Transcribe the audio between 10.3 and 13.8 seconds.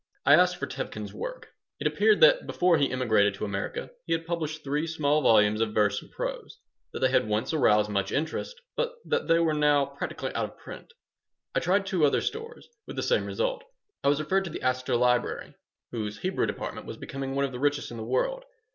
out of print. I tried two other stores, with the same result.